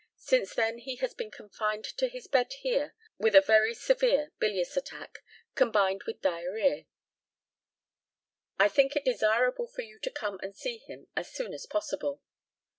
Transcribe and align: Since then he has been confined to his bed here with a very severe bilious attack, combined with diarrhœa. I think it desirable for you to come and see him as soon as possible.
Since 0.17 0.55
then 0.55 0.79
he 0.79 0.95
has 0.95 1.13
been 1.13 1.29
confined 1.29 1.85
to 1.97 2.07
his 2.07 2.25
bed 2.25 2.53
here 2.53 2.95
with 3.19 3.35
a 3.35 3.39
very 3.41 3.75
severe 3.75 4.31
bilious 4.39 4.75
attack, 4.75 5.19
combined 5.53 6.05
with 6.07 6.21
diarrhœa. 6.23 6.87
I 8.57 8.67
think 8.67 8.95
it 8.95 9.05
desirable 9.05 9.67
for 9.67 9.83
you 9.83 9.99
to 9.99 10.09
come 10.09 10.39
and 10.41 10.55
see 10.55 10.79
him 10.79 11.05
as 11.15 11.31
soon 11.31 11.53
as 11.53 11.67
possible. 11.67 12.19